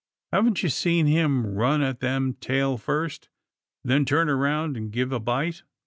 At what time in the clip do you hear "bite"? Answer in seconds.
5.19-5.61